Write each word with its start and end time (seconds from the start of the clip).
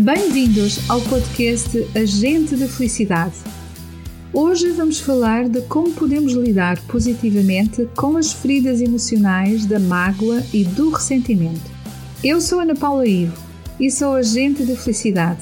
Bem-vindos 0.00 0.88
ao 0.88 1.00
podcast 1.00 1.76
Agente 1.92 2.54
da 2.54 2.68
Felicidade. 2.68 3.34
Hoje 4.32 4.70
vamos 4.70 5.00
falar 5.00 5.48
de 5.48 5.60
como 5.62 5.90
podemos 5.90 6.34
lidar 6.34 6.80
positivamente 6.82 7.88
com 7.96 8.16
as 8.16 8.32
feridas 8.32 8.80
emocionais 8.80 9.66
da 9.66 9.80
mágoa 9.80 10.40
e 10.54 10.62
do 10.62 10.90
ressentimento. 10.90 11.68
Eu 12.22 12.40
sou 12.40 12.60
Ana 12.60 12.76
Paula 12.76 13.08
Ivo 13.08 13.36
e 13.80 13.90
sou 13.90 14.14
agente 14.14 14.62
da 14.62 14.76
felicidade. 14.76 15.40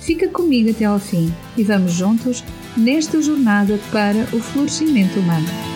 Fica 0.00 0.28
comigo 0.28 0.70
até 0.70 0.86
ao 0.86 0.98
fim 0.98 1.30
e 1.54 1.62
vamos 1.62 1.92
juntos 1.92 2.42
nesta 2.74 3.20
jornada 3.20 3.78
para 3.92 4.22
o 4.34 4.40
florescimento 4.40 5.20
humano. 5.20 5.69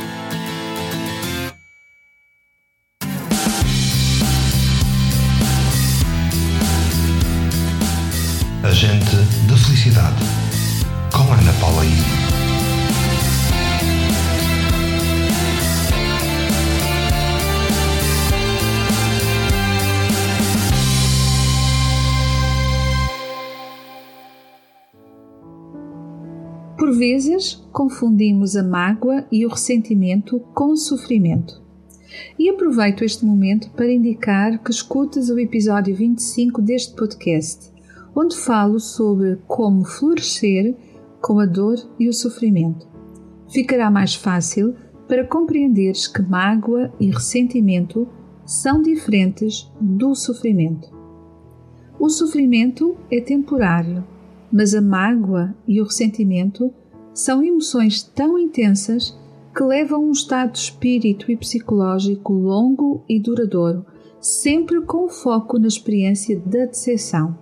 Agente 8.84 9.16
da 9.48 9.56
Felicidade, 9.56 10.22
com 11.10 11.32
Ana 11.32 11.54
Paula 11.58 11.86
I. 11.86 11.88
Por 26.76 26.92
vezes, 26.92 27.54
confundimos 27.72 28.54
a 28.54 28.62
mágoa 28.62 29.26
e 29.32 29.46
o 29.46 29.48
ressentimento 29.48 30.40
com 30.52 30.72
o 30.72 30.76
sofrimento. 30.76 31.62
E 32.38 32.50
aproveito 32.50 33.02
este 33.02 33.24
momento 33.24 33.70
para 33.70 33.90
indicar 33.90 34.62
que 34.62 34.70
escutes 34.70 35.30
o 35.30 35.38
episódio 35.38 35.96
25 35.96 36.60
deste 36.60 36.94
podcast, 36.94 37.72
onde 38.14 38.36
falo 38.36 38.78
sobre 38.78 39.36
como 39.46 39.84
florescer 39.84 40.76
com 41.20 41.38
a 41.40 41.46
dor 41.46 41.76
e 41.98 42.08
o 42.08 42.12
sofrimento. 42.12 42.86
Ficará 43.48 43.90
mais 43.90 44.14
fácil 44.14 44.74
para 45.08 45.26
compreenderes 45.26 46.06
que 46.06 46.22
mágoa 46.22 46.92
e 46.98 47.10
ressentimento 47.10 48.08
são 48.44 48.82
diferentes 48.82 49.70
do 49.80 50.14
sofrimento. 50.14 50.88
O 51.98 52.08
sofrimento 52.08 52.96
é 53.10 53.20
temporário 53.20 54.04
mas 54.54 54.72
a 54.72 54.80
mágoa 54.80 55.52
e 55.66 55.80
o 55.80 55.84
ressentimento 55.84 56.72
são 57.12 57.42
emoções 57.42 58.04
tão 58.04 58.38
intensas 58.38 59.18
que 59.52 59.64
levam 59.64 60.04
um 60.04 60.12
estado 60.12 60.52
de 60.52 60.58
espírito 60.58 61.28
e 61.28 61.36
psicológico 61.36 62.32
longo 62.32 63.04
e 63.08 63.18
duradouro, 63.18 63.84
sempre 64.20 64.80
com 64.82 65.08
foco 65.08 65.58
na 65.58 65.66
experiência 65.66 66.38
da 66.38 66.66
decepção, 66.66 67.36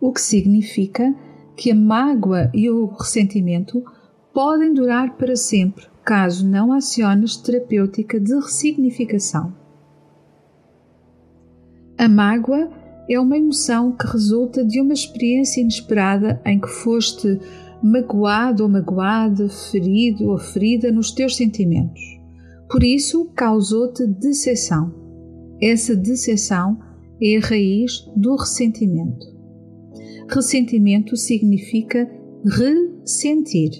o 0.00 0.12
que 0.12 0.20
significa 0.20 1.14
que 1.56 1.70
a 1.70 1.74
mágoa 1.74 2.50
e 2.54 2.70
o 2.70 2.86
ressentimento 2.86 3.82
podem 4.32 4.72
durar 4.72 5.16
para 5.16 5.34
sempre 5.34 5.86
caso 6.08 6.48
não 6.48 6.72
aciones 6.72 7.36
terapêutica 7.36 8.18
de 8.18 8.34
ressignificação. 8.34 9.52
A 11.98 12.08
mágoa 12.08 12.70
é 13.10 13.20
uma 13.20 13.36
emoção 13.36 13.92
que 13.92 14.06
resulta 14.06 14.64
de 14.64 14.80
uma 14.80 14.94
experiência 14.94 15.60
inesperada 15.60 16.40
em 16.46 16.58
que 16.58 16.68
foste 16.68 17.38
magoado 17.82 18.62
ou 18.62 18.70
magoada, 18.70 19.50
ferido 19.50 20.30
ou 20.30 20.38
ferida 20.38 20.90
nos 20.90 21.10
teus 21.10 21.36
sentimentos. 21.36 22.00
Por 22.70 22.82
isso, 22.82 23.30
causou-te 23.36 24.06
decepção. 24.06 24.94
Essa 25.60 25.94
decepção 25.94 26.78
é 27.20 27.36
a 27.36 27.40
raiz 27.40 28.10
do 28.16 28.34
ressentimento. 28.34 29.37
Ressentimento 30.28 31.16
significa 31.16 32.08
ressentir, 32.44 33.70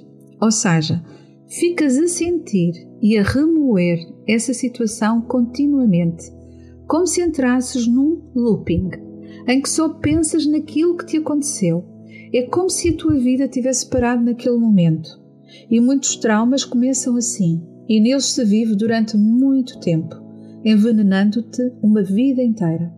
ou 0.40 0.50
seja, 0.50 1.04
ficas 1.46 1.96
a 1.98 2.08
sentir 2.08 2.72
e 3.02 3.16
a 3.18 3.22
remoer 3.22 3.98
essa 4.26 4.52
situação 4.52 5.20
continuamente, 5.22 6.32
como 6.86 7.06
se 7.06 7.20
entrasses 7.20 7.86
num 7.86 8.22
looping 8.34 9.08
em 9.48 9.62
que 9.62 9.68
só 9.68 9.88
pensas 9.88 10.46
naquilo 10.46 10.96
que 10.96 11.06
te 11.06 11.16
aconteceu. 11.16 11.84
É 12.32 12.42
como 12.42 12.68
se 12.68 12.90
a 12.90 12.96
tua 12.96 13.14
vida 13.18 13.48
tivesse 13.48 13.88
parado 13.88 14.22
naquele 14.22 14.58
momento. 14.58 15.08
E 15.70 15.80
muitos 15.80 16.16
traumas 16.16 16.64
começam 16.64 17.16
assim, 17.16 17.62
e 17.88 17.98
neles 18.00 18.26
se 18.26 18.44
vive 18.44 18.76
durante 18.76 19.16
muito 19.16 19.80
tempo, 19.80 20.14
envenenando-te 20.62 21.72
uma 21.82 22.02
vida 22.02 22.42
inteira. 22.42 22.97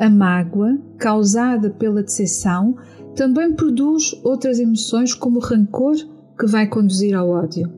A 0.00 0.08
mágoa, 0.08 0.78
causada 0.96 1.68
pela 1.68 2.02
decepção, 2.02 2.74
também 3.14 3.52
produz 3.52 4.18
outras 4.24 4.58
emoções 4.58 5.12
como 5.12 5.38
rancor, 5.40 5.94
que 6.38 6.46
vai 6.46 6.66
conduzir 6.66 7.14
ao 7.14 7.28
ódio. 7.28 7.70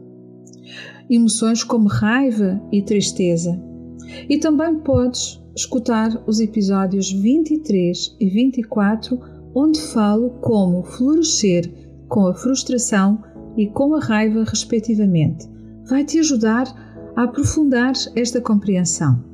Emoções 1.11 1.65
como 1.65 1.88
raiva 1.88 2.62
e 2.71 2.81
tristeza. 2.81 3.61
E 4.28 4.38
também 4.38 4.78
podes 4.78 5.43
escutar 5.56 6.22
os 6.25 6.38
episódios 6.38 7.11
23 7.11 8.16
e 8.21 8.31
24, 8.31 9.19
onde 9.53 9.81
falo 9.81 10.31
como 10.41 10.84
florescer 10.84 11.69
com 12.09 12.28
a 12.28 12.34
frustração 12.34 13.21
e 13.56 13.66
com 13.66 13.97
a 13.97 14.00
raiva, 14.00 14.44
respectivamente. 14.44 15.50
Vai 15.91 16.05
te 16.05 16.21
ajudar 16.21 16.72
a 17.16 17.25
aprofundar 17.25 17.94
esta 18.15 18.41
compreensão. 18.41 19.31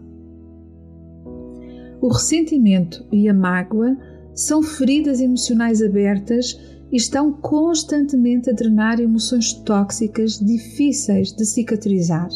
O 2.01 2.09
ressentimento 2.09 3.05
e 3.11 3.29
a 3.29 3.35
mágoa 3.35 3.97
são 4.35 4.63
feridas 4.63 5.21
emocionais 5.21 5.83
abertas 5.83 6.59
e 6.93 6.97
estão 6.97 7.33
constantemente 7.33 8.49
a 8.49 8.53
drenar 8.53 9.01
emoções 9.01 9.53
tóxicas 9.53 10.39
difíceis 10.39 11.33
de 11.33 11.45
cicatrizar. 11.45 12.29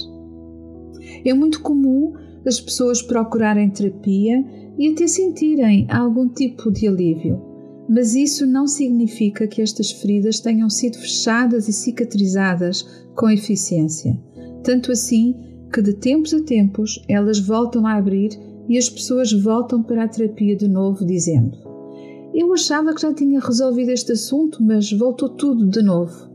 É 1.25 1.33
muito 1.33 1.63
comum 1.63 2.13
as 2.45 2.61
pessoas 2.61 3.01
procurarem 3.01 3.71
terapia 3.71 4.45
e 4.77 4.89
até 4.89 5.07
sentirem 5.07 5.87
algum 5.89 6.29
tipo 6.29 6.71
de 6.71 6.89
alívio. 6.89 7.41
Mas 7.89 8.15
isso 8.15 8.47
não 8.47 8.67
significa 8.67 9.47
que 9.47 9.63
estas 9.63 9.91
feridas 9.93 10.41
tenham 10.41 10.69
sido 10.69 10.99
fechadas 10.99 11.69
e 11.69 11.73
cicatrizadas 11.73 12.83
com 13.15 13.31
eficiência. 13.31 14.19
Tanto 14.65 14.91
assim 14.93 15.35
que 15.73 15.83
de 15.83 15.95
tempos 15.95 16.35
a 16.35 16.43
tempos 16.43 17.03
elas 17.09 17.39
voltam 17.39 17.87
a 17.87 17.95
abrir 17.95 18.31
e 18.73 18.79
as 18.79 18.89
pessoas 18.89 19.31
voltam 19.31 19.83
para 19.83 20.05
a 20.05 20.09
terapia 20.09 20.57
de 20.57 20.67
novo, 20.67 21.05
dizendo: 21.05 21.59
Eu 22.33 22.55
achava 22.55 22.95
que 22.95 23.03
já 23.03 23.13
tinha 23.13 23.39
resolvido 23.39 23.91
este 23.91 24.13
assunto, 24.13 24.63
mas 24.63 24.91
voltou 24.91 25.29
tudo 25.29 25.69
de 25.69 25.83
novo. 25.83 26.31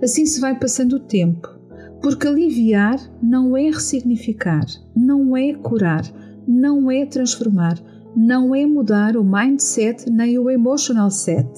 Assim 0.00 0.24
se 0.24 0.40
vai 0.40 0.56
passando 0.56 0.94
o 0.94 1.00
tempo 1.00 1.60
porque 2.00 2.26
aliviar 2.26 2.98
não 3.20 3.56
é 3.56 3.64
ressignificar, 3.64 4.64
não 4.96 5.36
é 5.36 5.52
curar, 5.54 6.02
não 6.46 6.90
é 6.90 7.04
transformar, 7.04 7.78
não 8.16 8.54
é 8.54 8.64
mudar 8.64 9.16
o 9.16 9.24
mindset 9.24 10.08
nem 10.08 10.38
o 10.38 10.48
emotional 10.48 11.10
set. 11.10 11.48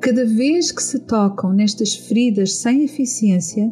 Cada 0.00 0.24
vez 0.24 0.70
que 0.70 0.82
se 0.82 1.00
tocam 1.00 1.52
nestas 1.52 1.94
feridas 1.94 2.54
sem 2.54 2.84
eficiência, 2.84 3.70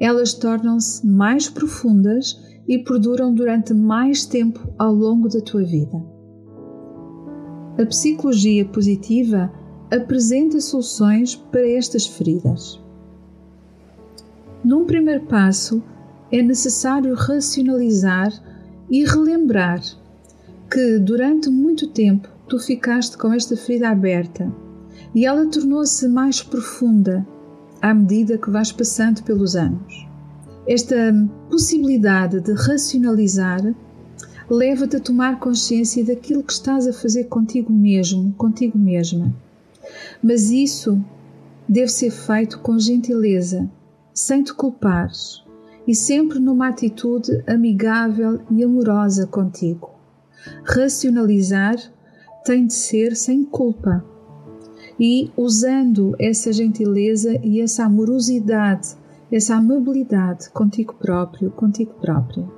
elas 0.00 0.32
tornam-se 0.32 1.06
mais 1.06 1.48
profundas 1.48 2.45
e 2.68 2.78
perduram 2.78 3.32
durante 3.32 3.72
mais 3.72 4.24
tempo 4.24 4.68
ao 4.78 4.92
longo 4.92 5.28
da 5.28 5.40
tua 5.40 5.64
vida. 5.64 6.02
A 7.78 7.86
psicologia 7.86 8.64
positiva 8.64 9.52
apresenta 9.90 10.60
soluções 10.60 11.34
para 11.34 11.68
estas 11.68 12.06
feridas. 12.06 12.80
Num 14.64 14.84
primeiro 14.84 15.26
passo, 15.26 15.82
é 16.32 16.42
necessário 16.42 17.14
racionalizar 17.14 18.32
e 18.90 19.04
relembrar 19.04 19.80
que 20.70 20.98
durante 20.98 21.48
muito 21.48 21.88
tempo 21.88 22.28
tu 22.48 22.58
ficaste 22.58 23.16
com 23.16 23.32
esta 23.32 23.56
ferida 23.56 23.90
aberta 23.90 24.52
e 25.14 25.24
ela 25.24 25.46
tornou-se 25.46 26.08
mais 26.08 26.42
profunda 26.42 27.26
à 27.80 27.94
medida 27.94 28.38
que 28.38 28.50
vais 28.50 28.72
passando 28.72 29.22
pelos 29.22 29.54
anos. 29.54 30.05
Esta 30.66 30.96
possibilidade 31.48 32.40
de 32.40 32.52
racionalizar 32.52 33.74
leva-te 34.50 34.96
a 34.96 35.00
tomar 35.00 35.38
consciência 35.38 36.04
daquilo 36.04 36.42
que 36.42 36.52
estás 36.52 36.86
a 36.86 36.92
fazer 36.92 37.24
contigo 37.24 37.72
mesmo, 37.72 38.32
contigo 38.34 38.76
mesma. 38.78 39.34
Mas 40.22 40.50
isso 40.50 41.02
deve 41.68 41.88
ser 41.88 42.10
feito 42.10 42.58
com 42.60 42.78
gentileza 42.78 43.68
sem 44.12 44.42
te 44.42 44.54
culpares 44.54 45.44
e 45.86 45.94
sempre 45.94 46.38
numa 46.38 46.68
atitude 46.68 47.44
amigável 47.46 48.40
e 48.50 48.64
amorosa 48.64 49.26
contigo. 49.26 49.90
Racionalizar 50.64 51.76
tem 52.44 52.66
de 52.66 52.72
ser 52.72 53.14
sem 53.14 53.44
culpa 53.44 54.04
e 54.98 55.30
usando 55.36 56.16
essa 56.18 56.52
gentileza 56.52 57.38
e 57.42 57.60
essa 57.60 57.84
amorosidade, 57.84 58.96
essa 59.30 59.56
amabilidade 59.56 60.50
contigo 60.50 60.94
próprio, 60.94 61.50
contigo 61.50 61.94
própria. 61.94 62.48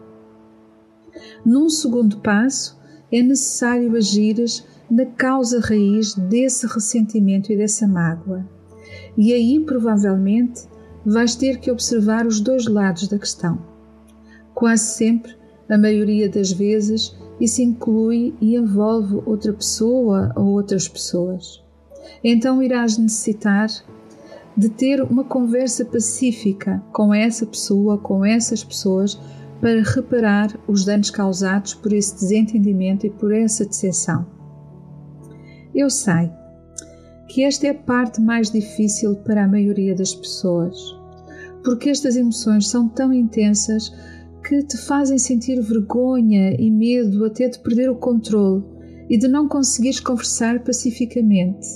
Num 1.44 1.68
segundo 1.68 2.18
passo, 2.18 2.78
é 3.10 3.22
necessário 3.22 3.96
agires 3.96 4.66
na 4.90 5.06
causa 5.06 5.60
raiz 5.60 6.14
desse 6.14 6.66
ressentimento 6.66 7.52
e 7.52 7.56
dessa 7.56 7.86
mágoa. 7.86 8.46
E 9.16 9.32
aí, 9.32 9.60
provavelmente, 9.64 10.68
vais 11.04 11.34
ter 11.34 11.58
que 11.58 11.70
observar 11.70 12.26
os 12.26 12.40
dois 12.40 12.66
lados 12.66 13.08
da 13.08 13.18
questão. 13.18 13.58
Quase 14.54 14.94
sempre, 14.94 15.34
a 15.68 15.78
maioria 15.78 16.28
das 16.28 16.52
vezes, 16.52 17.16
isso 17.40 17.62
inclui 17.62 18.34
e 18.40 18.56
envolve 18.56 19.22
outra 19.24 19.52
pessoa 19.52 20.32
ou 20.36 20.46
outras 20.48 20.88
pessoas. 20.88 21.62
Então 22.22 22.62
irás 22.62 22.98
necessitar 22.98 23.68
de 24.58 24.68
ter 24.68 25.00
uma 25.00 25.22
conversa 25.22 25.84
pacífica 25.84 26.82
com 26.92 27.14
essa 27.14 27.46
pessoa, 27.46 27.96
com 27.96 28.24
essas 28.24 28.64
pessoas, 28.64 29.16
para 29.60 29.82
reparar 29.82 30.58
os 30.66 30.84
danos 30.84 31.10
causados 31.10 31.74
por 31.74 31.92
esse 31.92 32.14
desentendimento 32.16 33.06
e 33.06 33.10
por 33.10 33.32
essa 33.32 33.64
decepção. 33.64 34.26
Eu 35.72 35.88
sei 35.88 36.28
que 37.28 37.44
esta 37.44 37.68
é 37.68 37.70
a 37.70 37.74
parte 37.74 38.20
mais 38.20 38.50
difícil 38.50 39.14
para 39.16 39.44
a 39.44 39.48
maioria 39.48 39.94
das 39.94 40.12
pessoas, 40.12 40.76
porque 41.62 41.90
estas 41.90 42.16
emoções 42.16 42.68
são 42.68 42.88
tão 42.88 43.12
intensas 43.12 43.94
que 44.42 44.60
te 44.64 44.76
fazem 44.76 45.18
sentir 45.18 45.60
vergonha 45.60 46.56
e 46.58 46.68
medo 46.68 47.24
até 47.24 47.48
de 47.48 47.60
perder 47.60 47.90
o 47.90 47.96
controle 47.96 48.64
e 49.08 49.16
de 49.16 49.28
não 49.28 49.46
conseguires 49.46 50.00
conversar 50.00 50.64
pacificamente, 50.64 51.66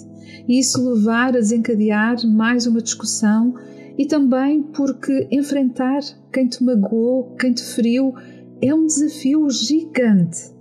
e 0.48 0.58
isso 0.58 0.82
levar 0.88 1.28
a 1.28 1.40
desencadear 1.40 2.26
mais 2.26 2.66
uma 2.66 2.82
discussão 2.82 3.54
e 3.96 4.06
também 4.06 4.62
porque 4.62 5.28
enfrentar 5.30 6.00
quem 6.32 6.48
te 6.48 6.64
magoou, 6.64 7.34
quem 7.36 7.52
te 7.52 7.62
feriu, 7.62 8.14
é 8.60 8.74
um 8.74 8.86
desafio 8.86 9.48
gigante. 9.50 10.52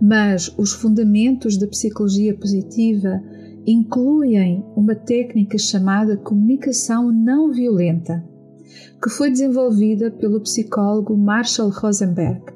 Mas 0.00 0.52
os 0.58 0.72
fundamentos 0.72 1.56
da 1.56 1.66
psicologia 1.66 2.36
positiva 2.36 3.22
incluem 3.66 4.64
uma 4.76 4.94
técnica 4.94 5.56
chamada 5.56 6.16
comunicação 6.16 7.10
não 7.10 7.50
violenta, 7.50 8.22
que 9.02 9.08
foi 9.08 9.30
desenvolvida 9.30 10.10
pelo 10.10 10.40
psicólogo 10.40 11.16
Marshall 11.16 11.70
Rosenberg 11.70 12.54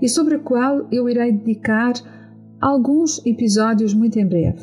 e 0.00 0.08
sobre 0.08 0.36
a 0.36 0.38
qual 0.38 0.86
eu 0.90 1.08
irei 1.08 1.32
dedicar 1.32 1.94
alguns 2.66 3.24
episódios 3.24 3.94
muito 3.94 4.18
em 4.18 4.26
breve. 4.26 4.60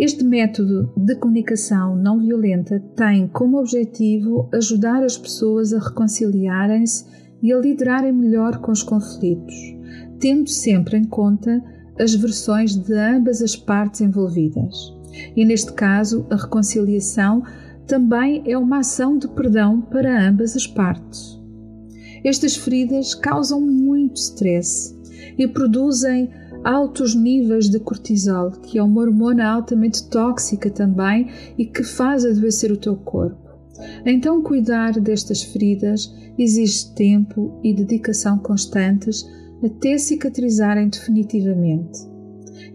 Este 0.00 0.24
método 0.24 0.92
de 0.96 1.14
comunicação 1.14 1.94
não 1.94 2.18
violenta 2.18 2.80
tem 2.96 3.28
como 3.28 3.60
objetivo 3.60 4.48
ajudar 4.52 5.04
as 5.04 5.16
pessoas 5.16 5.72
a 5.72 5.78
reconciliarem-se 5.78 7.04
e 7.40 7.52
a 7.52 7.58
liderarem 7.58 8.12
melhor 8.12 8.58
com 8.58 8.72
os 8.72 8.82
conflitos, 8.82 9.54
tendo 10.18 10.50
sempre 10.50 10.96
em 10.96 11.04
conta 11.04 11.62
as 12.00 12.16
versões 12.16 12.74
de 12.74 12.94
ambas 12.94 13.40
as 13.40 13.54
partes 13.54 14.00
envolvidas. 14.00 14.92
E 15.36 15.44
neste 15.44 15.72
caso, 15.74 16.26
a 16.30 16.34
reconciliação 16.34 17.44
também 17.86 18.42
é 18.44 18.58
uma 18.58 18.78
ação 18.78 19.16
de 19.16 19.28
perdão 19.28 19.80
para 19.82 20.28
ambas 20.28 20.56
as 20.56 20.66
partes. 20.66 21.40
Estas 22.24 22.56
feridas 22.56 23.14
causam 23.14 23.60
muito 23.60 24.16
stress 24.16 24.92
e 25.38 25.46
produzem 25.46 26.41
altos 26.64 27.14
níveis 27.14 27.68
de 27.68 27.78
cortisol, 27.80 28.50
que 28.50 28.78
é 28.78 28.82
uma 28.82 29.00
hormona 29.00 29.48
altamente 29.48 30.08
tóxica 30.08 30.70
também 30.70 31.28
e 31.58 31.66
que 31.66 31.82
faz 31.82 32.24
adoecer 32.24 32.70
o 32.72 32.76
teu 32.76 32.96
corpo. 32.96 33.50
Então, 34.04 34.42
cuidar 34.42 34.92
destas 35.00 35.42
feridas 35.42 36.14
exige 36.38 36.94
tempo 36.94 37.58
e 37.62 37.74
dedicação 37.74 38.38
constantes 38.38 39.26
até 39.64 39.98
cicatrizarem 39.98 40.88
definitivamente. 40.88 42.00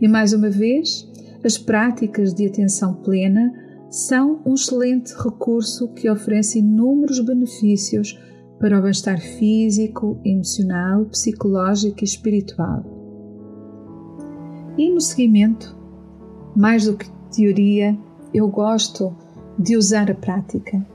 E 0.02 0.08
mais 0.08 0.34
uma 0.34 0.50
vez, 0.50 1.08
as 1.44 1.58
práticas 1.58 2.34
de 2.34 2.48
atenção 2.48 2.96
plena 2.96 3.52
são 3.90 4.42
um 4.46 4.54
excelente 4.54 5.14
recurso 5.14 5.88
que 5.94 6.10
oferece 6.10 6.60
inúmeros 6.60 7.20
benefícios 7.20 8.18
para 8.60 8.80
o 8.80 8.82
bem-estar 8.82 9.20
físico, 9.20 10.20
emocional, 10.26 11.06
psicológico 11.06 12.02
e 12.02 12.04
espiritual. 12.04 12.97
E 14.78 14.92
no 14.92 15.02
seguimento, 15.02 15.76
mais 16.56 16.86
do 16.86 16.96
que 16.96 17.10
teoria, 17.36 17.98
eu 18.32 18.48
gosto 18.48 19.12
de 19.58 19.76
usar 19.76 20.12
a 20.12 20.14
prática. 20.14 20.86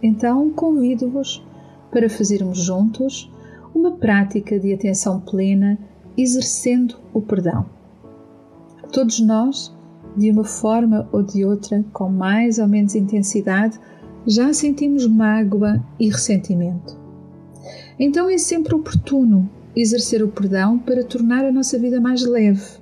Então 0.00 0.48
convido-vos 0.50 1.44
para 1.90 2.08
fazermos 2.08 2.58
juntos 2.58 3.28
uma 3.74 3.90
prática 3.92 4.60
de 4.60 4.72
atenção 4.72 5.18
plena, 5.18 5.76
exercendo 6.16 6.94
o 7.12 7.20
perdão. 7.20 7.66
Todos 8.92 9.18
nós, 9.18 9.74
de 10.16 10.30
uma 10.30 10.44
forma 10.44 11.08
ou 11.10 11.22
de 11.22 11.44
outra, 11.44 11.84
com 11.92 12.08
mais 12.10 12.60
ou 12.60 12.68
menos 12.68 12.94
intensidade, 12.94 13.76
já 14.24 14.52
sentimos 14.52 15.04
mágoa 15.04 15.82
e 15.98 16.08
ressentimento. 16.08 16.96
Então 17.98 18.30
é 18.30 18.38
sempre 18.38 18.72
oportuno 18.72 19.50
exercer 19.74 20.22
o 20.22 20.28
perdão 20.28 20.78
para 20.78 21.02
tornar 21.02 21.44
a 21.44 21.50
nossa 21.50 21.76
vida 21.76 22.00
mais 22.00 22.24
leve 22.24 22.81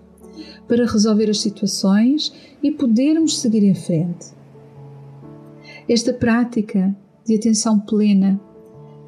para 0.70 0.86
resolver 0.86 1.28
as 1.28 1.40
situações 1.40 2.32
e 2.62 2.70
podermos 2.70 3.40
seguir 3.40 3.64
em 3.64 3.74
frente. 3.74 4.28
Esta 5.88 6.12
prática 6.12 6.96
de 7.26 7.34
atenção 7.34 7.80
plena 7.80 8.40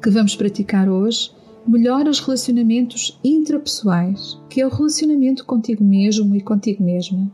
que 0.01 0.09
vamos 0.09 0.35
praticar 0.35 0.89
hoje 0.89 1.31
melhora 1.65 2.09
os 2.09 2.19
relacionamentos 2.19 3.17
intrapessoais, 3.23 4.37
que 4.49 4.59
é 4.59 4.67
o 4.67 4.69
relacionamento 4.69 5.45
contigo 5.45 5.85
mesmo 5.85 6.35
e 6.35 6.41
contigo 6.41 6.83
mesma, 6.83 7.31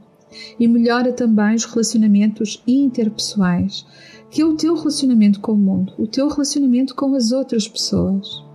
e 0.59 0.67
melhora 0.67 1.11
também 1.11 1.55
os 1.55 1.65
relacionamentos 1.65 2.61
interpessoais, 2.67 3.83
que 4.29 4.43
é 4.43 4.45
o 4.45 4.55
teu 4.55 4.75
relacionamento 4.75 5.39
com 5.39 5.53
o 5.53 5.57
mundo, 5.57 5.93
o 5.97 6.05
teu 6.05 6.27
relacionamento 6.27 6.93
com 6.93 7.15
as 7.15 7.31
outras 7.31 7.67
pessoas. 7.67 8.47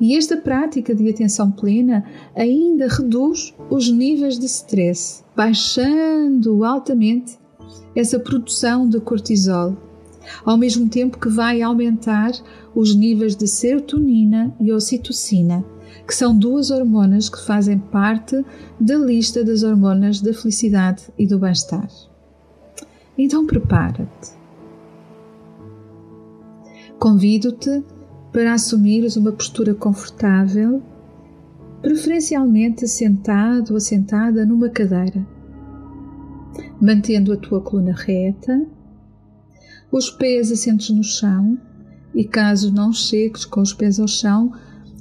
E 0.00 0.16
esta 0.16 0.36
prática 0.36 0.94
de 0.94 1.08
atenção 1.08 1.50
plena 1.50 2.04
ainda 2.34 2.88
reduz 2.88 3.54
os 3.70 3.90
níveis 3.90 4.38
de 4.38 4.46
stress, 4.46 5.24
baixando 5.36 6.64
altamente 6.64 7.38
essa 7.94 8.18
produção 8.18 8.88
de 8.88 9.00
cortisol, 9.00 9.76
ao 10.44 10.56
mesmo 10.56 10.88
tempo 10.88 11.18
que 11.18 11.28
vai 11.28 11.62
aumentar 11.62 12.32
os 12.74 12.94
níveis 12.94 13.34
de 13.34 13.46
serotonina 13.46 14.54
e 14.60 14.72
ocitocina, 14.72 15.64
que 16.06 16.14
são 16.14 16.36
duas 16.36 16.70
hormonas 16.70 17.28
que 17.28 17.44
fazem 17.44 17.78
parte 17.78 18.44
da 18.78 18.96
lista 18.96 19.42
das 19.44 19.62
hormonas 19.62 20.20
da 20.20 20.32
felicidade 20.32 21.04
e 21.18 21.26
do 21.26 21.38
bem-estar. 21.38 21.88
Então 23.16 23.46
prepara-te. 23.46 24.38
Convido-te 26.98 27.82
para 28.32 28.54
assumires 28.54 29.16
uma 29.16 29.32
postura 29.32 29.74
confortável, 29.74 30.82
preferencialmente 31.80 32.86
sentado 32.86 33.74
ou 33.74 33.80
sentada 33.80 34.44
numa 34.44 34.68
cadeira, 34.68 35.26
mantendo 36.80 37.32
a 37.32 37.36
tua 37.36 37.60
coluna 37.60 37.94
reta, 37.94 38.66
os 39.90 40.10
pés 40.10 40.52
assentos 40.52 40.90
no 40.90 41.02
chão 41.02 41.58
e, 42.14 42.24
caso 42.24 42.72
não 42.72 42.92
chegues 42.92 43.44
com 43.44 43.60
os 43.60 43.72
pés 43.72 43.98
ao 43.98 44.08
chão, 44.08 44.52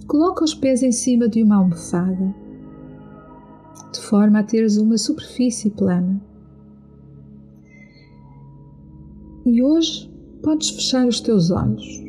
coloca 0.08 0.44
os 0.44 0.54
pés 0.54 0.82
em 0.82 0.92
cima 0.92 1.28
de 1.28 1.44
uma 1.44 1.58
almofada, 1.58 2.34
de 3.92 4.00
forma 4.02 4.40
a 4.40 4.44
teres 4.44 4.78
uma 4.78 4.98
superfície 4.98 5.70
plana. 5.72 6.22
E 9.46 9.62
hoje 9.62 10.10
podes 10.42 10.70
fechar 10.70 11.06
os 11.08 11.20
teus 11.20 11.52
olhos 11.52 12.07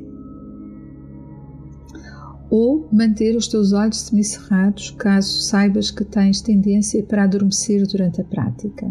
ou 2.50 2.88
manter 2.90 3.37
os 3.37 3.47
teus 3.47 3.73
olhos 3.73 4.00
semicerrados 4.00 4.90
caso 4.92 5.42
saibas 5.42 5.90
que 5.90 6.04
tens 6.04 6.40
tendência 6.40 7.02
para 7.02 7.25
adormecer 7.25 7.87
durante 7.87 8.21
a 8.21 8.25
prática. 8.25 8.90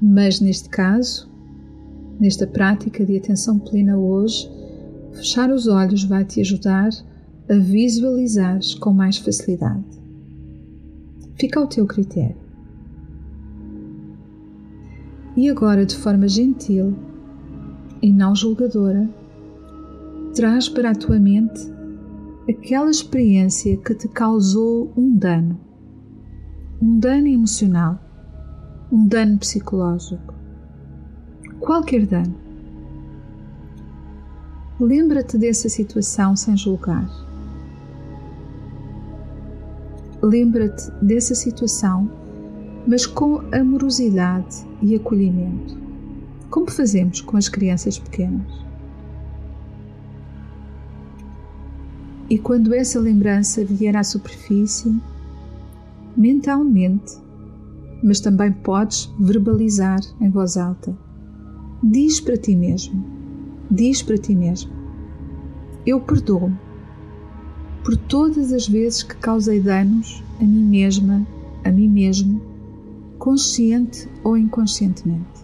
Mas 0.00 0.40
neste 0.40 0.68
caso, 0.68 1.30
nesta 2.18 2.46
prática 2.46 3.06
de 3.06 3.16
atenção 3.16 3.58
plena 3.58 3.96
hoje, 3.96 4.50
fechar 5.12 5.50
os 5.50 5.68
olhos 5.68 6.02
vai 6.02 6.24
te 6.24 6.40
ajudar 6.40 6.90
a 7.48 7.54
visualizar 7.54 8.58
com 8.80 8.92
mais 8.92 9.16
facilidade. 9.18 9.84
Fica 11.36 11.60
ao 11.60 11.66
teu 11.66 11.86
critério. 11.86 12.36
E 15.36 15.48
agora, 15.48 15.86
de 15.86 15.96
forma 15.96 16.28
gentil 16.28 16.94
e 18.02 18.12
não 18.12 18.34
julgadora, 18.34 19.08
traz 20.34 20.68
para 20.68 20.90
a 20.90 20.94
tua 20.94 21.18
mente 21.18 21.60
aquela 22.48 22.90
experiência 22.90 23.76
que 23.76 23.94
te 23.94 24.08
causou 24.08 24.92
um 24.96 25.16
dano, 25.16 25.60
um 26.80 26.98
dano 26.98 27.28
emocional, 27.28 27.98
um 28.90 29.06
dano 29.06 29.38
psicológico, 29.38 30.34
qualquer 31.60 32.06
dano. 32.06 32.34
Lembra-te 34.80 35.38
dessa 35.38 35.68
situação 35.68 36.34
sem 36.34 36.56
julgar. 36.56 37.08
lembra-te 40.22 40.90
dessa 41.02 41.34
situação, 41.34 42.10
mas 42.86 43.04
com 43.04 43.42
amorosidade 43.52 44.64
e 44.80 44.94
acolhimento, 44.94 45.76
como 46.48 46.70
fazemos 46.70 47.20
com 47.20 47.36
as 47.36 47.48
crianças 47.48 47.98
pequenas. 47.98 48.62
E 52.32 52.38
quando 52.38 52.72
essa 52.72 52.98
lembrança 52.98 53.62
vier 53.62 53.94
à 53.94 54.02
superfície, 54.02 54.98
mentalmente, 56.16 57.18
mas 58.02 58.20
também 58.20 58.50
podes 58.50 59.12
verbalizar 59.20 60.00
em 60.18 60.30
voz 60.30 60.56
alta, 60.56 60.96
diz 61.82 62.20
para 62.20 62.38
ti 62.38 62.56
mesmo, 62.56 63.04
diz 63.70 64.02
para 64.02 64.16
ti 64.16 64.34
mesmo: 64.34 64.72
Eu 65.84 66.00
perdoo 66.00 66.50
por 67.84 67.98
todas 67.98 68.50
as 68.50 68.66
vezes 68.66 69.02
que 69.02 69.16
causei 69.16 69.60
danos 69.60 70.24
a 70.40 70.42
mim 70.42 70.64
mesma, 70.64 71.26
a 71.62 71.70
mim 71.70 71.86
mesmo, 71.86 72.40
consciente 73.18 74.08
ou 74.24 74.38
inconscientemente. 74.38 75.41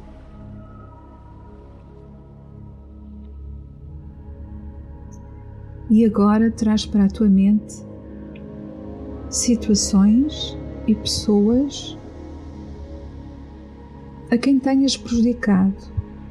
E 5.91 6.05
agora 6.05 6.51
traz 6.51 6.85
para 6.85 7.05
a 7.05 7.09
tua 7.09 7.29
mente 7.29 7.83
situações 9.31 10.57
e 10.87 10.95
pessoas 10.95 11.97
a 14.31 14.37
quem 14.37 14.59
tenhas 14.59 14.97
prejudicado 14.97 15.77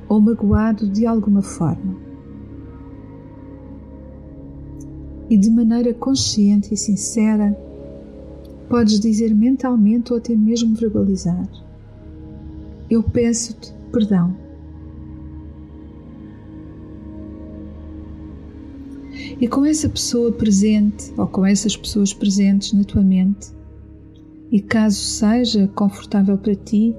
ou 0.08 0.22
magoado 0.22 0.88
de 0.88 1.06
alguma 1.06 1.42
forma. 1.42 2.08
e 5.30 5.38
de 5.38 5.50
maneira 5.50 5.94
consciente 5.94 6.74
e 6.74 6.78
sincera, 6.78 7.56
podes 8.70 9.00
dizer 9.00 9.34
mentalmente 9.34 10.12
ou 10.12 10.20
até 10.20 10.36
mesmo 10.36 10.76
verbalizar: 10.76 11.48
Eu 12.90 13.04
peço-te 13.04 13.74
perdão. 13.92 14.47
E 19.40 19.48
com 19.48 19.64
essa 19.64 19.88
pessoa 19.88 20.32
presente 20.32 21.14
ou 21.16 21.28
com 21.28 21.46
essas 21.46 21.78
pessoas 21.78 22.14
presentes 22.14 22.74
na 22.74 22.84
tua 22.84 23.04
mente, 23.04 23.50
e 24.52 24.60
caso 24.60 25.00
seja 25.00 25.68
confortável 25.76 26.38
para 26.38 26.56
ti, 26.56 26.96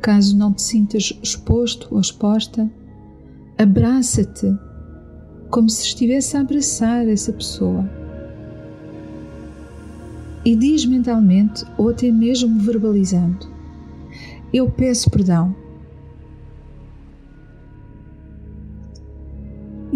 caso 0.00 0.36
não 0.36 0.52
te 0.52 0.62
sintas 0.62 1.16
exposto 1.22 1.88
ou 1.90 2.00
exposta, 2.00 2.68
abraça-te 3.56 4.52
como 5.50 5.68
se 5.70 5.84
estivesse 5.84 6.36
a 6.36 6.40
abraçar 6.40 7.06
essa 7.08 7.32
pessoa. 7.32 7.88
E 10.44 10.54
diz 10.54 10.84
mentalmente, 10.86 11.64
ou 11.76 11.90
até 11.90 12.10
mesmo 12.10 12.60
verbalizando: 12.60 13.48
Eu 14.52 14.70
peço 14.70 15.10
perdão. 15.10 15.54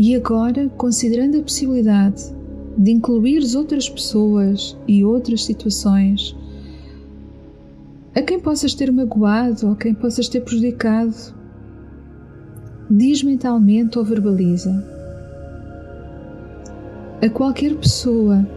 E 0.02 0.16
agora, 0.16 0.66
considerando 0.78 1.36
a 1.36 1.42
possibilidade 1.42 2.34
de 2.74 2.90
incluir 2.90 3.42
outras 3.54 3.86
pessoas 3.86 4.74
e 4.88 5.04
outras 5.04 5.44
situações 5.44 6.34
a 8.14 8.22
quem 8.22 8.40
possas 8.40 8.72
ter 8.72 8.90
magoado 8.90 9.66
ou 9.66 9.72
a 9.74 9.76
quem 9.76 9.92
possas 9.92 10.26
ter 10.26 10.40
prejudicado, 10.40 11.14
diz 12.90 13.22
mentalmente 13.22 13.98
ou 13.98 14.04
verbaliza: 14.06 14.72
a 17.20 17.28
qualquer 17.28 17.74
pessoa 17.74 18.48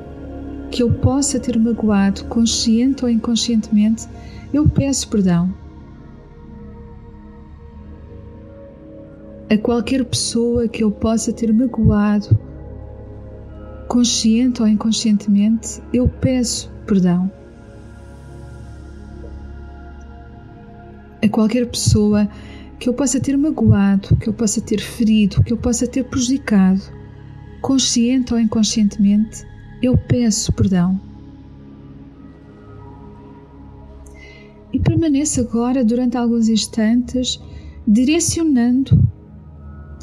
que 0.71 0.81
eu 0.81 0.93
possa 0.93 1.41
ter 1.41 1.59
magoado, 1.59 2.23
consciente 2.23 3.03
ou 3.03 3.11
inconscientemente, 3.11 4.07
eu 4.53 4.69
peço 4.69 5.09
perdão. 5.09 5.53
A 9.53 9.57
qualquer 9.59 10.03
pessoa 10.03 10.67
que 10.67 10.83
eu 10.83 10.89
possa 10.89 11.31
ter 11.31 11.53
magoado, 11.53 12.35
consciente 13.87 14.63
ou 14.63 14.67
inconscientemente, 14.67 15.79
eu 15.93 16.09
peço 16.09 16.71
perdão. 16.87 17.31
A 21.23 21.29
qualquer 21.29 21.67
pessoa 21.67 22.27
que 22.79 22.89
eu 22.89 22.95
possa 22.95 23.19
ter 23.19 23.37
magoado, 23.37 24.15
que 24.15 24.27
eu 24.27 24.33
possa 24.33 24.59
ter 24.59 24.79
ferido, 24.79 25.43
que 25.43 25.53
eu 25.53 25.57
possa 25.57 25.85
ter 25.85 26.03
prejudicado, 26.05 26.81
consciente 27.61 28.33
ou 28.33 28.39
inconscientemente, 28.39 29.45
eu 29.83 29.95
peço 29.95 30.51
perdão. 30.53 30.99
E 34.73 34.79
permaneça 34.79 35.41
agora 35.41 35.85
durante 35.85 36.17
alguns 36.17 36.49
instantes 36.49 37.39
direcionando 37.87 39.12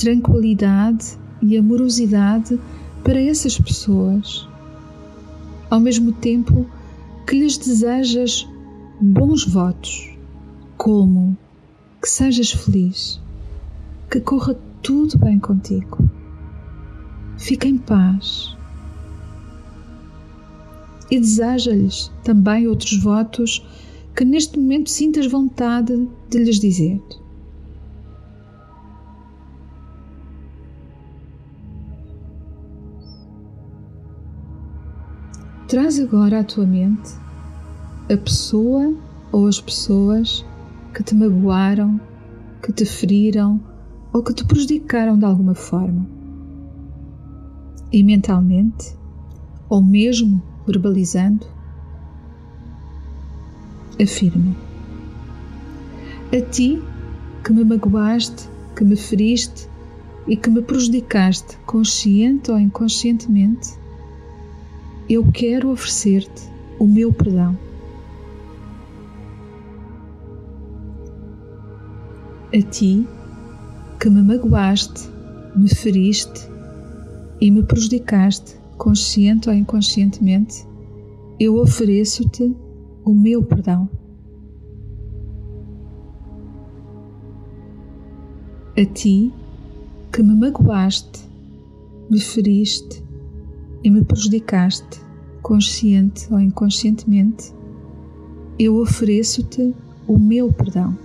tranquilidade 0.00 1.18
e 1.42 1.56
amorosidade 1.56 2.58
para 3.04 3.20
essas 3.20 3.58
pessoas, 3.58 4.48
ao 5.70 5.80
mesmo 5.80 6.12
tempo 6.12 6.66
que 7.26 7.38
lhes 7.38 7.56
desejas 7.56 8.48
bons 9.00 9.46
votos, 9.46 10.10
como 10.76 11.36
que 12.00 12.08
sejas 12.08 12.50
feliz, 12.50 13.20
que 14.10 14.20
corra 14.20 14.56
tudo 14.82 15.18
bem 15.18 15.38
contigo 15.38 16.10
fica 17.40 17.66
em 17.66 17.78
paz. 17.78 18.54
E 21.10 21.18
deseja-lhes 21.18 22.12
também 22.22 22.68
outros 22.68 22.96
votos 23.02 23.66
que 24.14 24.24
neste 24.24 24.58
momento 24.58 24.90
sintas 24.90 25.26
vontade 25.26 26.08
de 26.28 26.38
lhes 26.38 26.60
dizer. 26.60 27.02
Traz 35.70 36.00
agora 36.00 36.40
à 36.40 36.42
tua 36.42 36.66
mente 36.66 37.12
a 38.12 38.16
pessoa 38.16 38.92
ou 39.30 39.46
as 39.46 39.60
pessoas 39.60 40.44
que 40.92 41.00
te 41.00 41.14
magoaram, 41.14 42.00
que 42.60 42.72
te 42.72 42.84
feriram 42.84 43.60
ou 44.12 44.20
que 44.20 44.34
te 44.34 44.44
prejudicaram 44.44 45.16
de 45.16 45.24
alguma 45.24 45.54
forma. 45.54 46.04
E 47.92 48.02
mentalmente, 48.02 48.98
ou 49.68 49.80
mesmo 49.80 50.42
verbalizando, 50.66 51.46
afirma: 54.02 54.56
A 56.36 56.40
ti 56.50 56.82
que 57.44 57.52
me 57.52 57.62
magoaste, 57.62 58.48
que 58.74 58.82
me 58.82 58.96
feriste 58.96 59.68
e 60.26 60.36
que 60.36 60.50
me 60.50 60.62
prejudicaste, 60.62 61.58
consciente 61.58 62.50
ou 62.50 62.58
inconscientemente, 62.58 63.78
eu 65.10 65.24
quero 65.32 65.72
oferecer-te 65.72 66.48
o 66.78 66.86
meu 66.86 67.12
perdão. 67.12 67.58
A 72.54 72.62
ti 72.70 73.04
que 73.98 74.08
me 74.08 74.22
magoaste, 74.22 75.08
me 75.56 75.68
feriste 75.68 76.48
e 77.40 77.50
me 77.50 77.64
prejudicaste, 77.64 78.56
consciente 78.78 79.48
ou 79.48 79.54
inconscientemente, 79.54 80.64
eu 81.40 81.56
ofereço-te 81.56 82.56
o 83.04 83.12
meu 83.12 83.42
perdão. 83.42 83.90
A 88.78 88.84
ti 88.84 89.32
que 90.12 90.22
me 90.22 90.36
magoaste, 90.36 91.28
me 92.08 92.20
feriste 92.20 93.09
e 93.82 93.90
me 93.90 94.04
prejudicaste, 94.04 95.00
consciente 95.42 96.32
ou 96.32 96.40
inconscientemente, 96.40 97.54
eu 98.58 98.76
ofereço-te 98.76 99.74
o 100.06 100.18
meu 100.18 100.52
perdão. 100.52 100.96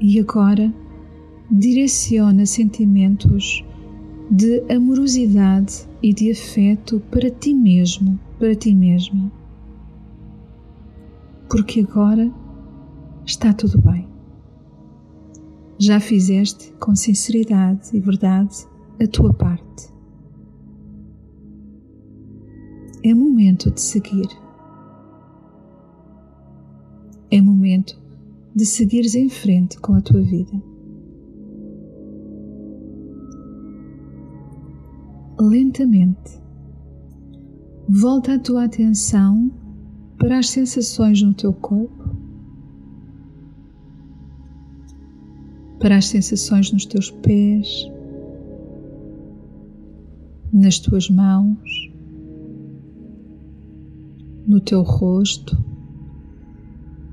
E 0.00 0.18
agora, 0.18 0.72
direciona 1.50 2.46
sentimentos 2.46 3.64
de 4.30 4.62
amorosidade 4.72 5.88
e 6.02 6.14
de 6.14 6.30
afeto 6.30 7.00
para 7.10 7.28
ti 7.30 7.52
mesmo, 7.52 8.18
para 8.38 8.54
ti 8.54 8.74
mesma. 8.74 9.30
Porque 11.48 11.80
agora 11.80 12.32
está 13.26 13.52
tudo 13.52 13.80
bem. 13.82 14.09
Já 15.80 15.98
fizeste 15.98 16.72
com 16.74 16.94
sinceridade 16.94 17.88
e 17.94 18.00
verdade 18.00 18.66
a 19.02 19.06
tua 19.06 19.32
parte. 19.32 19.88
É 23.02 23.14
momento 23.14 23.70
de 23.70 23.80
seguir. 23.80 24.28
É 27.30 27.40
momento 27.40 27.98
de 28.54 28.66
seguires 28.66 29.14
em 29.14 29.30
frente 29.30 29.80
com 29.80 29.94
a 29.94 30.02
tua 30.02 30.20
vida. 30.20 30.70
lentamente. 35.40 36.40
Volta 37.88 38.34
a 38.34 38.38
tua 38.38 38.64
atenção 38.64 39.50
para 40.18 40.38
as 40.38 40.50
sensações 40.50 41.22
no 41.22 41.34
teu 41.34 41.52
corpo, 41.52 41.99
para 45.80 45.96
as 45.96 46.06
sensações 46.06 46.70
nos 46.70 46.84
teus 46.84 47.10
pés, 47.10 47.90
nas 50.52 50.78
tuas 50.78 51.08
mãos, 51.08 51.90
no 54.46 54.60
teu 54.60 54.82
rosto 54.82 55.56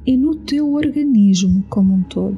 e 0.05 0.17
no 0.17 0.35
teu 0.35 0.73
organismo 0.73 1.63
como 1.69 1.93
um 1.93 2.03
todo. 2.03 2.37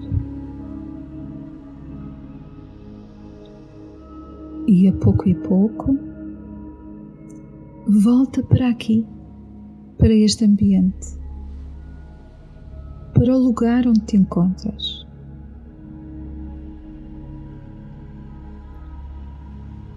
E 4.68 4.88
a 4.88 4.94
pouco 4.94 5.28
e 5.28 5.34
pouco, 5.34 5.98
volta 7.88 8.44
para 8.44 8.70
aqui, 8.70 9.04
para 9.98 10.14
este 10.14 10.46
ambiente, 10.46 11.08
para 13.16 13.36
o 13.36 13.40
lugar 13.40 13.88
onde 13.88 14.02
te 14.02 14.16
encontras. 14.16 14.99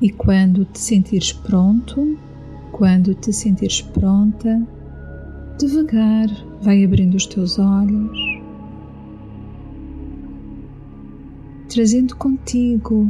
E 0.03 0.11
quando 0.11 0.65
te 0.65 0.81
sentires 0.81 1.33
pronto, 1.33 2.19
quando 2.73 3.15
te 3.15 3.33
sentires 3.33 3.81
pronta, 3.81 4.61
devagar 5.61 6.27
vai 6.61 6.85
abrindo 6.85 7.15
os 7.15 7.25
teus 7.25 7.57
olhos, 7.57 8.19
trazendo 11.69 12.17
contigo 12.17 13.09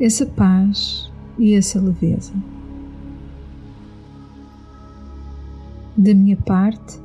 essa 0.00 0.24
paz 0.24 1.12
e 1.38 1.52
essa 1.52 1.78
leveza. 1.78 2.32
Da 5.98 6.14
minha 6.14 6.38
parte, 6.38 6.98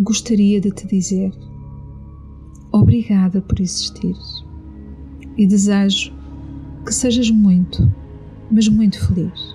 gostaria 0.00 0.60
de 0.60 0.72
te 0.72 0.88
dizer 0.88 1.32
obrigada 2.72 3.40
por 3.40 3.60
existir 3.60 4.16
e 5.38 5.46
desejo 5.46 6.12
que 6.84 6.92
sejas 6.92 7.30
muito, 7.30 7.90
mas 8.50 8.68
muito 8.68 8.98
feliz. 9.06 9.54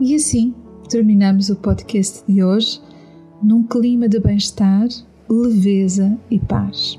E 0.00 0.14
assim 0.14 0.54
terminamos 0.88 1.48
o 1.48 1.56
podcast 1.56 2.22
de 2.30 2.44
hoje 2.44 2.80
num 3.42 3.62
clima 3.62 4.08
de 4.08 4.20
bem-estar, 4.20 4.86
leveza 5.28 6.18
e 6.30 6.38
paz. 6.38 6.98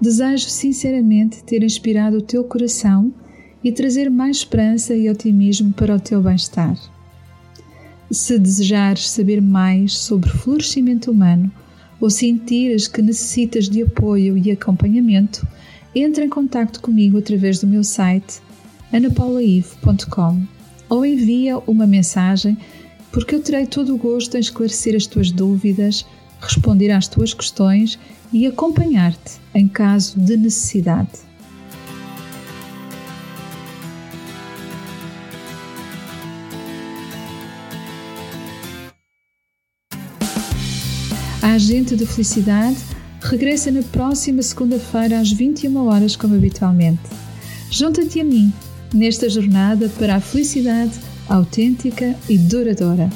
Desejo 0.00 0.48
sinceramente 0.48 1.44
ter 1.44 1.62
inspirado 1.62 2.18
o 2.18 2.22
teu 2.22 2.44
coração 2.44 3.12
e 3.62 3.70
trazer 3.70 4.10
mais 4.10 4.38
esperança 4.38 4.94
e 4.94 5.08
otimismo 5.08 5.72
para 5.72 5.94
o 5.94 6.00
teu 6.00 6.22
bem-estar. 6.22 6.76
Se 8.10 8.38
desejares 8.38 9.08
saber 9.08 9.40
mais 9.40 9.96
sobre 9.96 10.30
florescimento 10.30 11.10
humano 11.10 11.52
ou 12.02 12.10
sentires 12.10 12.88
que 12.88 13.00
necessitas 13.00 13.68
de 13.68 13.84
apoio 13.84 14.36
e 14.36 14.50
acompanhamento, 14.50 15.46
entre 15.94 16.24
em 16.24 16.28
contato 16.28 16.80
comigo 16.82 17.16
através 17.16 17.60
do 17.60 17.66
meu 17.66 17.84
site 17.84 18.40
anapaulaive.com 18.92 20.42
ou 20.88 21.06
envia 21.06 21.58
uma 21.58 21.86
mensagem 21.86 22.58
porque 23.12 23.36
eu 23.36 23.40
terei 23.40 23.66
todo 23.66 23.94
o 23.94 23.98
gosto 23.98 24.36
em 24.36 24.40
esclarecer 24.40 24.96
as 24.96 25.06
tuas 25.06 25.30
dúvidas, 25.30 26.04
responder 26.40 26.90
às 26.90 27.06
tuas 27.06 27.32
questões 27.32 27.96
e 28.32 28.46
acompanhar-te 28.48 29.38
em 29.54 29.68
caso 29.68 30.18
de 30.18 30.36
necessidade. 30.36 31.10
A 41.52 41.56
Agente 41.56 41.94
de 41.94 42.06
Felicidade 42.06 42.78
regressa 43.20 43.70
na 43.70 43.82
próxima 43.82 44.40
segunda-feira 44.40 45.20
às 45.20 45.30
21 45.30 45.86
horas, 45.86 46.16
como 46.16 46.34
habitualmente. 46.34 47.02
Junta-te 47.70 48.20
a 48.20 48.24
mim 48.24 48.50
nesta 48.94 49.28
jornada 49.28 49.90
para 49.98 50.14
a 50.14 50.20
felicidade 50.20 50.92
autêntica 51.28 52.16
e 52.26 52.38
duradoura. 52.38 53.10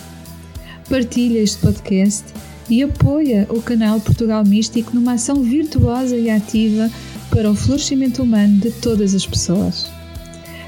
Partilha 0.86 1.38
este 1.38 1.56
podcast 1.62 2.24
e 2.68 2.82
apoia 2.82 3.46
o 3.48 3.62
canal 3.62 4.00
Portugal 4.00 4.44
Místico 4.44 4.94
numa 4.94 5.14
ação 5.14 5.42
virtuosa 5.42 6.14
e 6.14 6.28
ativa 6.28 6.90
para 7.30 7.50
o 7.50 7.54
florescimento 7.54 8.22
humano 8.22 8.58
de 8.58 8.70
todas 8.70 9.14
as 9.14 9.24
pessoas. 9.24 9.90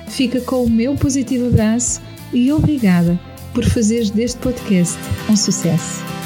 Fica 0.07 0.41
com 0.41 0.65
o 0.65 0.71
meu 0.71 0.95
positivo 0.95 1.49
abraço 1.49 2.01
e 2.33 2.51
obrigada 2.51 3.21
por 3.53 3.63
fazeres 3.67 4.09
deste 4.09 4.39
podcast 4.39 4.97
um 5.29 5.37
sucesso. 5.37 6.18